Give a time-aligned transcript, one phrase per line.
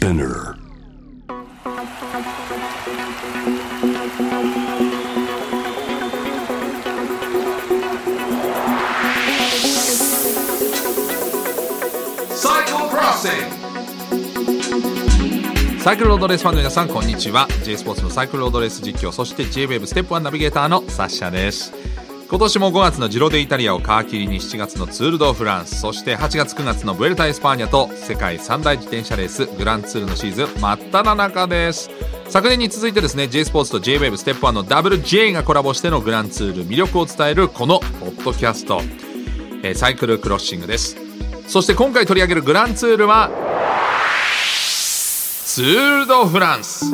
[0.00, 0.56] SPINEAR.
[15.78, 17.46] サイクルロードレースファンの皆さんこんにちは。
[17.62, 21.74] J スポーツのサイクルロードレース実況そして JWAVE ステップ1ナビゲーターのサッシャです
[22.30, 31.90] 今年も5月のジロデイタリアを皮切りに7月のツール・ド・フランスそして8月9月のブエルタ・エスパーニャと世界三大自転車レースグランツールのシーズン真っ只中です。
[32.28, 38.80] 昨年に続いてですね J スポーツと JWAVE ステップ1の WJ がコラボしてのグランツール魅力を伝えるこのポッドキャスト、
[39.64, 40.96] えーサイクルクロッシングです。
[41.48, 43.28] そして今回取り上げるグランツールは
[45.46, 46.84] ツール・ド・フランス。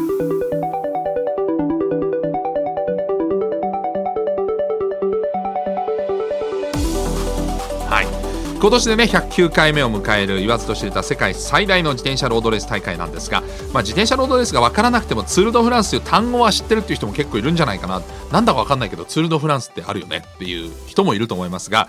[8.66, 21.87] 今年でね109回目を迎える言わずと知れた世界最大の自転車ロードレース大会なんですが、まあ、自転車ロードレースが分からなくてもツール・ド・フランスという単語は知ってるっていう人も結構いるんじゃないかななんだか分かんないけどツール・ド・フランスってあるよねっていう人もいると思いますが、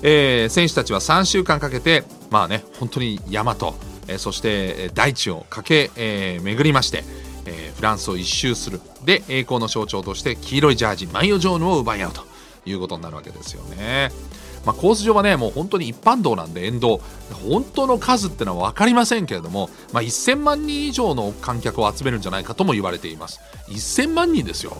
[0.00, 3.74] えー選手たちは3週間かけてまあね本当に山と、
[4.08, 7.04] えーそして大地を駆け、えー巡りまして、
[7.44, 12.22] えーフランスを一周するで栄光の象徴として黄色いジャージマイオジョーヌを奪い合うと
[12.64, 14.08] いうことになるわけですよね。
[14.64, 17.00] まあ、コース上はねもう本当に一般道なんで沿道。
[17.48, 23.40] 本当の数ってのは分かりませんけれども、まあ、1000万人以上の観客を集めるんじゃないかとも言われています。
[23.68, 24.76] 1000万人ですよ。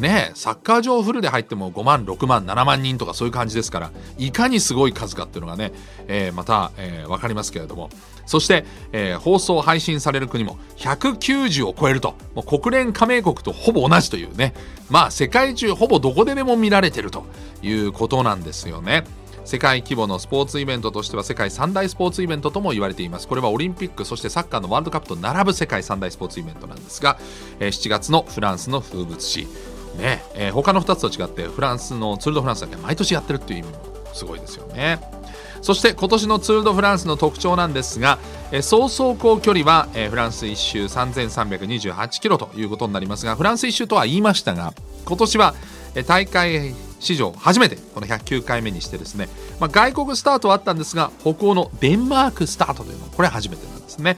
[0.00, 5.72] ねえサッカー場フルで入っても5万6万7万人とかそういう感じですからいかにすごい数かっていうのがね、
[6.06, 7.90] えーまた、えー分かりますけれども。
[8.26, 12.14] そして、えー放送配信される国も190を超えると。
[12.34, 14.54] もう国連加盟国とほぼ同じというね。
[14.88, 17.26] まあ世界中ほぼどこででも見られてると
[17.62, 19.04] いうことなんですよね。
[19.48, 23.26] 世界規模のスポーツイベントとしては世界三大スポーツイベントとも言われています。
[23.26, 27.18] これはオリンピックそしてサッカーのワールドカップと並ぶ世界三大スポーツイベントなんですが、
[27.58, 29.48] えー7月のフランスの風物詩。
[29.96, 33.78] ねえー他の2つと違ってフランスのツール・ド・フランスだけ毎年やってるっていう意味も
[34.12, 35.00] すごいですよね。
[35.62, 38.18] そして今年のツール・ド・フランスの特徴なんですが、
[38.52, 44.74] えー総走行距離は、えーフランス1周3328キロということになりますがフランス1周とは言いましたが
[45.06, 45.54] 今年は、
[46.06, 49.28] 大会史上初めてこの109回目にしてですね、
[49.60, 54.16] まあ、外国スタートはあったんですが北欧のデンマークスタートというのはこれ初めてなんですね。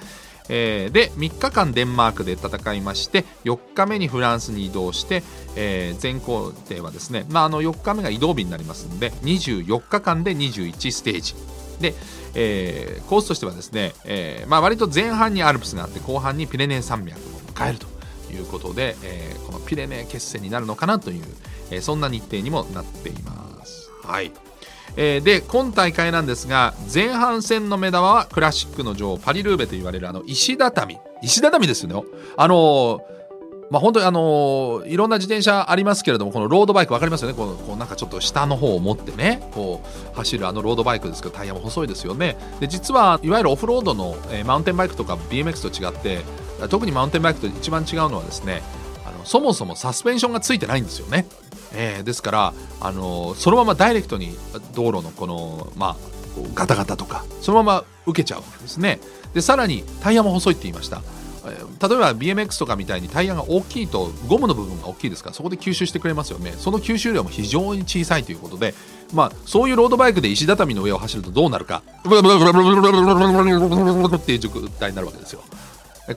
[0.53, 5.23] えーで3日間デンマークで戦いまして4日目にフランスに移動して、
[5.55, 11.35] えー全行程はですね、まあ、あの4日目が移動日になりますので24日間で21ステージ
[11.81, 11.95] で、
[12.35, 17.23] えーコースとしてはですね、えーまあ、割と前半にアルプスがあって後半にピレネー山脈を
[17.55, 17.87] 迎えると
[18.31, 21.25] いうことで、えーこのピレネー決戦になるのかなという、
[21.71, 23.91] えーそんな日程にもなっています。
[24.05, 24.33] はい。
[24.97, 30.99] えーで今大会なんですが前半戦の目玉はクラシックの女王パリルーベと言われるあの石畳。
[31.23, 32.03] 石畳ですよね。
[32.37, 33.11] あのー
[33.71, 37.35] まあ本当にあのーいろんな自転車ありますけれどもこのロードバイク分かりますよね。
[37.35, 39.81] このこうなんかちょっと下の方を持ってねこ
[40.13, 42.37] う走るあのロードバイクですけどタイヤも細いですよね。
[42.59, 46.25] で実はいわゆるオフロードの、えーマウンテンバイクとか BMX と違って
[46.69, 48.62] 特にマウンテンバイクと一番違うのはですね
[49.04, 51.26] あのそもそもサスペンションがついてないんですよね、
[51.75, 54.37] えーですから、あのそのままダイレクトに
[54.75, 55.97] 道路のこの、まあ、
[56.54, 59.00] ガタガタとかそのまま受けちゃうわけですね。
[59.34, 61.03] でさらにタイヤも細いって言いました。
[61.47, 61.56] え
[61.88, 66.53] 例えば BMX とかみたいにタイヤが大きいとゴムの部分が大きいですからそこで吸収してくれますよね。
[66.53, 68.75] その吸収量も非常に小さいということで
[69.15, 71.82] まあそういうロードバイクで石畳の上を走るとどうなるか
[74.16, 75.42] っていう状態になるわけですよ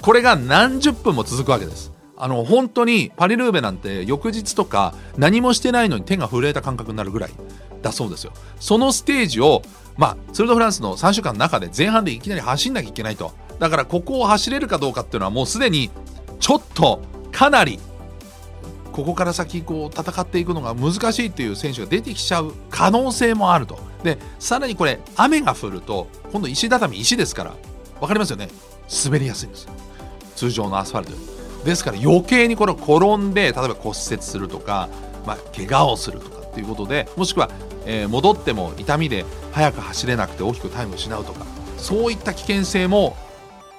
[0.01, 1.91] これが何十分も続くわけです。
[2.15, 7.31] あの本当にパリルーベなんて翌日とか何もしてないのに手が震えた感覚になるぐらい
[7.81, 8.33] だそうですよ。
[8.59, 9.61] そのステージを
[9.97, 13.31] まあツル・ド・フランスの3週間の中で前半でいきなり走んなきゃいけないと。
[13.59, 15.89] だからここを走れるかどうかっていうのはもうすでに
[16.39, 17.79] ちょっとかなり
[18.91, 23.79] ここから先こう戦っていくのが難しいっていう選手が出てきちゃう可能性もあると。
[24.03, 27.53] でさらにこれ雨が降ると今度石畳石ですから
[27.99, 28.49] 分かりますよね。
[29.05, 29.67] 滑りやすいんです
[30.35, 31.13] 通常のアスファルト
[31.65, 34.89] ですから余計にこれ転んで例えば骨折するとか、
[35.25, 37.49] まあ、怪我をするとかっていうことでもしくは、
[37.85, 41.45] えー戻っても痛みで速く走れなくて大きくタイムを失うとか
[41.77, 43.15] そういった危険性も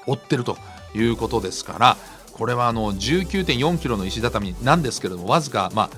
[0.07, 0.57] 負ってると
[0.95, 1.97] いうことですから
[2.33, 5.91] これはあの19.4キロの石畳なんですけれどもわずかまあ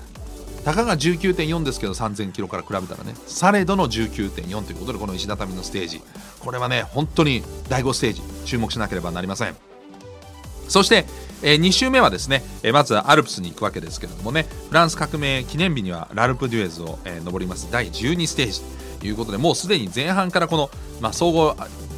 [0.67, 3.15] たかが19.4ですけど3000キロから比べたらね。
[3.29, 6.03] されどの19.4ということでこの石畳のステージ。
[6.41, 8.23] これはね本当に第5ステージ。
[8.45, 9.55] 注目しなければなりません。
[10.67, 11.07] そして、
[11.45, 14.49] え2週目はですね、えーまずはアルプスに行くわけですけれどもね。
[14.69, 17.71] フランス革命記念日にはラルプ・デュエズを、えー登ります。
[17.71, 18.61] 第12ステージ。
[18.99, 20.69] ということでもうすでに前半からこの、
[21.01, 21.55] まあ、総合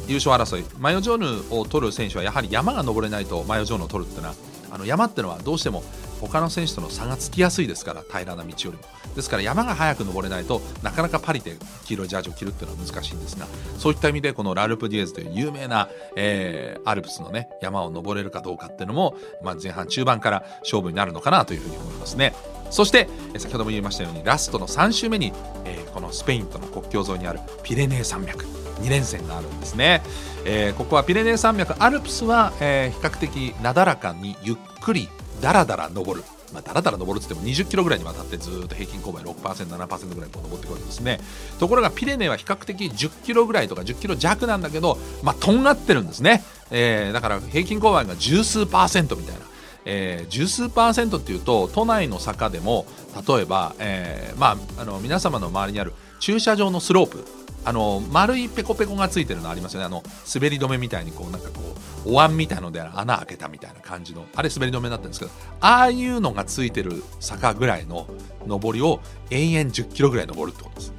[0.07, 0.65] 優勝争い。
[0.77, 4.35] マヨジョーヌを取る選手はやはり山が登れないとマヨジョーヌを取るっていうのは
[4.69, 5.83] あの山っていうのはどうしても
[6.19, 8.79] 他の選手との差がつきやすいですから平らな道よりも。
[9.15, 11.55] ですから山が早く登れないとなかなかパリで
[11.85, 22.33] 黄色いジャージを着るっていうのは難しいんですがそういった意味でこのラルプ・ディエズという有名な、えー、アルプスのね山を登れるかどうかっていうのも、まあ、前半中盤から勝負になるのかなというふうに思いますね。
[22.69, 25.33] そして先ほども言いましたようにラストの3周目に、
[25.65, 28.45] えー、このスペインとの国境沿いにあるピレネー山脈。
[28.79, 30.01] 2連戦があるんですね、
[30.45, 31.73] えー、ここはピレネー山脈。
[31.79, 35.09] アルプスは、えー、比較的なだらかにゆっくり
[35.41, 36.25] だらだら登る。
[36.53, 41.19] まあ、だらだら登るって言っても20キロぐらいにわたってずっと平均勾配 6%7% ぐらいこう登ってくるんですね。
[41.59, 49.41] ところがピレネーは比較的10キロぐらいとか10キロ弱なんだけど、まあ、とんがってるんですね、えー、だから平均勾配が十数パーセントみたいな。
[49.85, 52.85] えー、十数パーセントっていうと都内の坂でも
[53.27, 57.25] 例えば、えーまあ、あの皆様の周りにある駐車場のスロープ
[57.65, 59.85] あの丸いペコペコがついてるのありますよね。
[59.85, 60.03] あの
[60.33, 61.61] 滑り止めみたいにこうなんかこ
[62.05, 64.25] うお椀みたいので穴開けたみたいな感じの。
[64.35, 68.07] あれ滑り止めになってるんですけどああいうのがついてる坂ぐらいの
[68.47, 70.93] 上りを延々10キロぐらい登るってことです。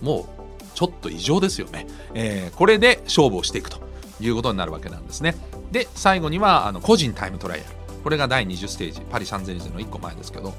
[0.00, 0.34] もう
[0.74, 3.78] ちょっと異常ですよね、えー、これで勝負をしていくと
[4.20, 5.34] いうことになるわけなんですね。
[5.70, 7.84] で最後にはあの個人タイムトライアル。
[8.02, 9.00] これが第20ステージ。
[9.10, 10.52] パリ・サンゼルゼの1個前ですけど、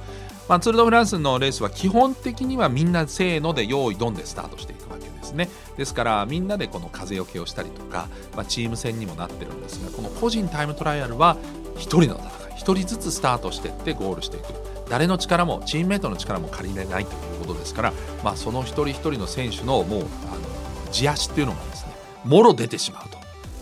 [0.49, 4.84] まあ、ツール・ド・フランスのレースは基本的にはみんなせーので用意ドンでスタートしていく。
[5.25, 5.49] ですね。
[5.77, 11.37] ですからみんなでこの風よけをしたりとか、まあ、チーム戦にもなってるんですがこの個人タイムトライアルは
[11.75, 14.45] 1人の戦い1人ずつスタートしていってゴールしていく。
[14.89, 17.93] 誰の力もチームメートの力も借りれないということですから、
[18.23, 20.03] まあ、その一人一人の選手のもうあ
[20.85, 21.93] の地足っていうのがですね
[22.23, 23.09] もろ出てしまう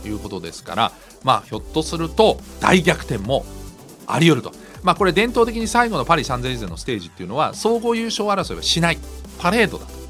[0.01, 0.91] ということですから、
[1.23, 3.45] まあ、ひょっとすると大逆転も
[4.05, 4.51] あり得ると。
[4.83, 8.97] まあ、これ伝統的に最後のパリ・サンゼルゼのステージっていうのは総合優勝争いはしない。
[9.39, 10.02] パレードだと。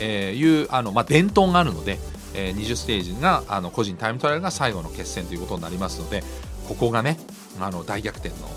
[0.00, 1.98] えいうあの、まあ、伝統があるので、
[2.34, 6.22] え、20ステージがあの個人タイムトライアルが最後の決戦ということになりますので
[6.68, 7.18] ここがね
[7.60, 8.48] あの大逆転の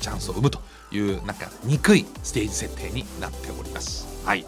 [0.00, 0.60] チャンスを生むと
[0.92, 4.06] いうなんか憎いステージ設定になっております。
[4.24, 4.44] はい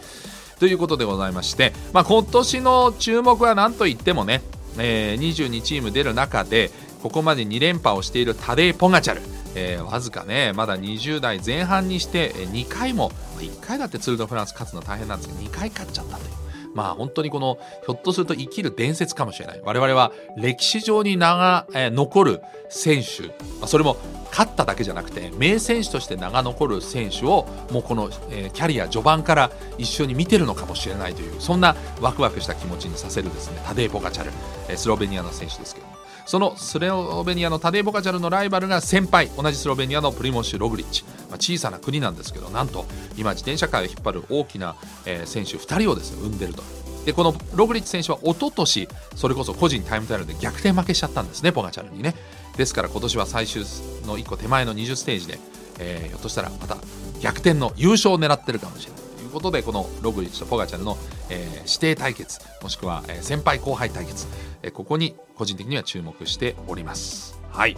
[0.59, 4.43] ということでございまして、まあ、今年の注目は何といってもね、
[4.79, 6.71] えー、22チーム出る中で
[7.03, 9.23] ここまで2連覇をしているタデイ・ポガチャル、
[9.55, 16.31] えー、わずかねまだ20代前半にして2回も1回だってツール・ド・フランス勝つの大変なんですけど2回勝っちゃったという。
[16.75, 19.61] まあ本当にこのひょっとすると生きる伝説かもしれない。
[19.65, 23.97] 我々は歴史上に名が、えー、残る選手、まあ、それも
[24.31, 34.31] 勝っただけじゃなくて名選手として名が残る選手をもうこの、えー、キャリア序盤から一緒に見てるのかもしれないというそんなワクワクした気持ちにさせるですねタデー・ポガチャル、
[34.69, 35.90] えー、スロベニアの選手ですけど。
[36.31, 39.29] そのスロベニアのタデー・ボカチャルのライバルが先輩。
[39.37, 42.85] 同じスロベニアのプリモシュ・ログリッチ、まあ、小さな国なんですけどなんと
[43.17, 46.63] 今自転車界を引っ張る大きな、えー、選手2人をですね生んでると。
[47.05, 52.15] でこのログリッチ選手は一昨年それこそ個人タイムタイルで逆転負けしちゃったんですねポガチャルにね。
[52.57, 53.63] ですから今年は最終
[54.07, 55.41] の1個手前の20ステージで、
[55.81, 56.77] えー、ひょっとしたらまた
[57.21, 59.01] 逆転の優勝を狙ってるかもしれない。
[59.31, 60.97] ことでこのログリッチとポガチャルの、
[61.29, 64.27] えー、指定対決もしくは、えー、先輩後輩対決、
[64.63, 67.41] えー、ここに個人的には注目しております。
[67.51, 67.77] はい。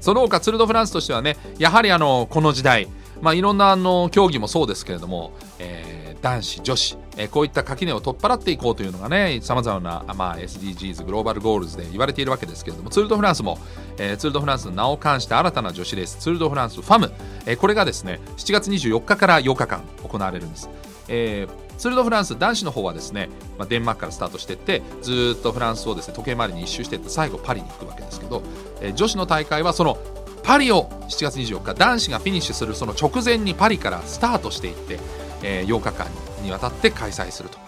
[0.00, 2.88] その他ツール・ド・フランスとしてはねやはりあのこの時代
[3.22, 5.94] まあいろんなあの競技もそうですけれども、えー
[6.24, 13.58] 男子女子、え、こういった垣根を取っ払っていこうというのがねさまざまな、まあ、SDGs グローバルゴールズで言われているわけですけれどもツール・ド・フランスも、
[13.98, 17.12] えー、ツール・ド・フランスの名を冠した新たな女子レースツール・ド・フランスファム、
[17.46, 20.68] え、これがですね7月24日から8日間行われるんです、
[21.08, 28.42] えー、ツール・ド・フランス男子の方はですね、まあ、デンマークからスタートしていってずっとフランスをですね時計回りに一周していって最後パリに行くわけですけど、
[28.80, 29.98] えー、女子の大会はその
[30.42, 34.98] パリを7月24日男子がフィニッシュするその直前にパリからスタートしていって、
[35.44, 36.06] えー、8日間
[36.42, 37.58] にわたって開催すると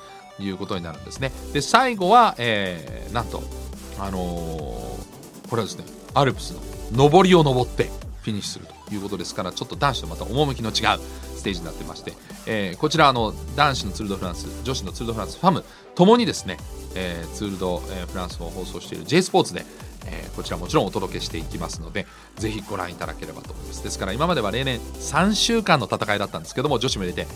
[0.43, 1.31] いうことになるんですね。
[1.53, 3.43] で最後は、えー、なんと、
[4.01, 6.55] あのー、これはですねアルプス
[6.93, 7.85] の上りを登って
[8.23, 10.99] フィニッシュするということですからちょっと男子とまた趣の違う
[11.37, 12.13] ステージになってまして、
[12.47, 15.65] えー、こちらあの男子のツール・ド・フランス女子のツール・ド・フランスファム
[15.95, 16.57] ともにですね、
[16.95, 19.65] えー、ツール・ド・フランスを放送している J スポーツで
[20.09, 22.07] え、こちらもちろんお届けしていきますので
[22.37, 27.27] ぜひご覧いただければと思いますですから今までは例年3週間の戦いだったんですけども女子も入れて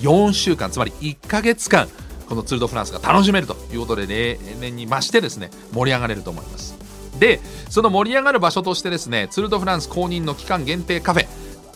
[0.00, 1.88] 4週間つまり1ヶ月間
[2.28, 6.76] このツール・ド・フランスが楽しめるということで例年に増してですね盛り上がれると思います。
[7.18, 11.26] でその盛り上がる場所としてですねツール・ド・フランス公認の期間限定カフェ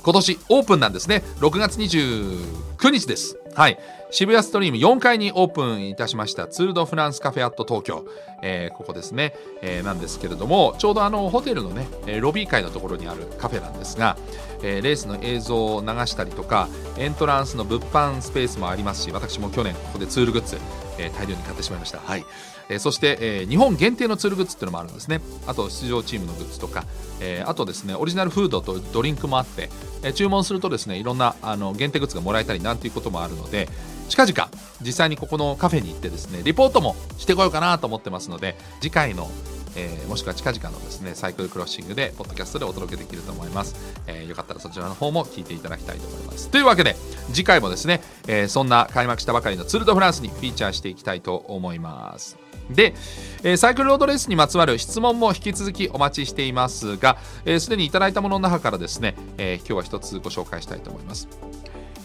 [0.02, 1.23] 今年オープンなんですね。
[1.38, 3.38] 6月29日です。
[3.54, 3.78] はい。
[4.11, 6.47] 渋谷ストリーム4階にオープンいたしました。
[6.47, 8.04] ツール・ド・フランスカフェアット東京、
[8.42, 11.87] えー、ここですね、えー、なんですけれどもちょうどあのホテルのね
[12.21, 14.16] ロビー階のところにあるカフェなんですが、
[14.62, 16.68] えー、レースの映像を流したりとか
[16.99, 20.59] エントランスの物販スペースもありますし私も去年ここでツールグッズ、
[20.99, 21.99] えー、大量に買ってしまいました。
[21.99, 22.25] はい。
[22.69, 25.21] えー、そして、えー、日本限定のツールグッズっていうのもあるんですね。
[25.47, 26.85] あと出場チームのグッズとか、
[27.21, 29.71] えー、あとですねオリジナルフードとドリンクもあって、
[30.02, 33.69] えー、注文するとですねいろんなあの限定グッズがもらえたりなんていうこともあるので
[34.09, 34.50] 近々
[34.81, 39.31] 実際にここのカフェに行ってですねリポートもしてこようかなと思ってますので次回の
[39.76, 43.75] えー、もしくは近々のですねサイクルクロッシングでポッドキャストでお届けできると思います、
[44.07, 46.50] えー、よかったらそちらの方も聞いていただきたいと思います。
[46.50, 46.95] というわけで
[47.33, 52.37] 次回もですね、えー、そんな開幕したばかりのツール・ド・フランスにフィーチャーしていきたいと思います。
[52.75, 52.95] で、
[53.43, 61.29] えー、サイクルロードレースにまつわる質問も引き続きお待ちしていますがすで、えー、にいただいたものの中からですね、えー、今日は一つご紹介したいと思います、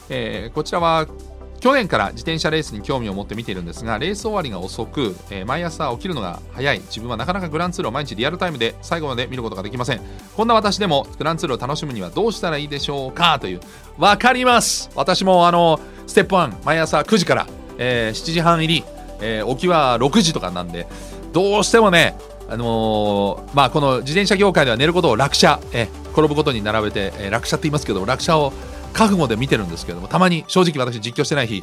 [0.09, 1.07] えー、こちらは
[1.59, 6.79] 去年から自転車レースに興味を持って見ているんですがレース終わりが遅く、えー、毎朝起きるのが早い。
[6.79, 10.01] 自分はなかなかグランツールを毎日リアルタイムで最後まで見ることができません。
[10.35, 13.59] こんな私でもグランツールを楽しむにはどうしたらいいでしょうかという
[13.97, 14.89] 分かります。
[14.95, 17.47] 私もあのステップ1毎朝9時から、
[17.77, 18.83] えー、7時半入り、
[19.21, 20.87] えー、起きは6時とかなんで
[21.33, 22.15] どうしてもね
[22.49, 28.53] あのー、まあ、この自転車業界では寝ることを落車、え転ぶことに並べて、え落車って言いますけども落車を
[28.93, 31.61] 覚悟で見てるんですけどもたまに正直私実況してない日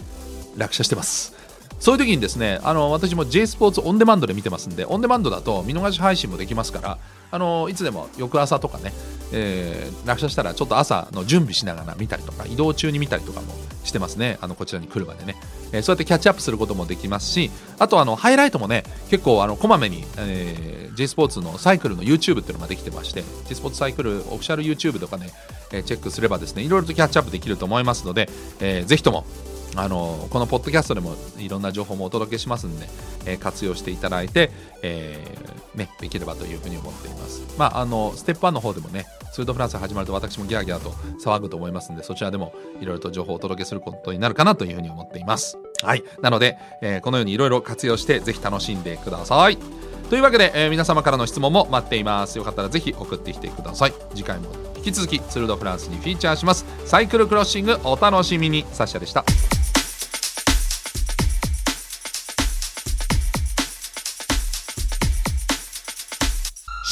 [0.56, 1.34] 落車してます。
[1.80, 6.99] そういう時にですねあの私も J スポーツオンデマンドで見てますんでオンデマンドだと見逃し配信もできますから
[7.30, 8.92] あのいつでも翌朝とかね、
[9.32, 14.38] えー、落車したらちょっと朝の準備しながら見たりとか移動中に見たりとかもしてますね。
[14.40, 15.37] あのこちらに来るまでね、
[15.74, 25.30] えー、そうやってキャッチアップすることもできますしあとあのハイライトもね結構あのこまめに、えー、J スポーツのサイクルの YouTube っていうのができてまして G スポーツサイクルオフィシャル YouTube とかね、
[25.72, 28.28] えチェックすればですねいろいろとキャッチアップできると思いますので、
[28.60, 29.26] えー、ぜひとも
[29.76, 32.86] あのこのポッドキャストでもいろんな情報もお届けしますんで、
[33.26, 34.50] えー、活用していただいて、
[34.82, 37.42] えー、ね、できればというふうに思っています。
[37.58, 40.90] まあ、あのステップ1の方でもね、ツール・ド・フランス始まると私もギャーギャーと
[41.20, 45.58] 騒ぐと思いますんで、そちらでもいろいろと情報をお届けすることになるかなというふうに思っています。
[45.82, 46.04] はい。
[46.22, 49.58] なので、えー、このようにいろいろ活用して、ぜひ楽しんでください。
[50.10, 52.38] というわけで、えー、皆様からの質問も待っています。
[52.38, 53.94] よかったらぜひ送ってきてください。
[54.10, 56.64] 次回も引き続きツール・ド・フランスにフィーチャーします。
[56.84, 58.64] サイクルクロッシングお楽しみに。
[58.72, 59.24] サッシャでした。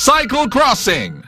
[0.04, 1.22] Cycle Crossing